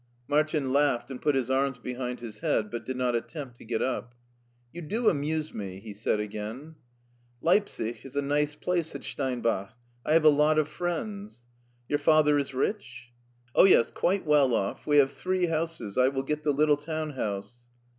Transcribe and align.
Martin 0.27 0.73
laughed 0.73 1.11
and 1.11 1.21
put 1.21 1.35
his 1.35 1.51
arms 1.51 1.77
behind 1.77 2.21
his 2.21 2.39
head, 2.39 2.71
but 2.71 2.83
did 2.83 2.97
not 2.97 3.13
attempt 3.13 3.55
to 3.55 3.63
get 3.63 3.83
up. 3.83 4.15
*' 4.43 4.73
You 4.73 4.81
do 4.81 5.07
amuse 5.09 5.53
me," 5.53 5.79
he 5.79 5.93
said 5.93 6.19
again. 6.19 6.73
Leipsic 7.43 8.03
IS 8.03 8.15
a 8.15 8.21
nice 8.23 8.55
place," 8.55 8.87
said 8.87 9.03
Steinbach. 9.03 9.73
'* 9.89 10.03
I 10.03 10.13
have 10.13 10.25
a 10.25 10.29
lot 10.29 10.57
of 10.57 10.67
friends." 10.67 11.43
''Your 11.87 11.99
father 11.99 12.39
is 12.39 12.55
rich 12.55 13.09
?^ 12.55 13.09
"Oh, 13.53 13.65
yes, 13.65 13.91
quite 13.91 14.25
well 14.25 14.55
off. 14.55 14.87
We 14.87 14.97
have 14.97 15.11
three 15.11 15.45
houses. 15.45 15.99
I 15.99 16.07
will 16.07 16.23
get 16.23 16.41
the 16.41 16.51
little 16.51 16.77
town 16.77 17.11
house." 17.11 17.67